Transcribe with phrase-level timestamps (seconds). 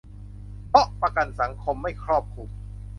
[0.69, 2.49] เพราะประกันสังคมไม่ครอบคลุม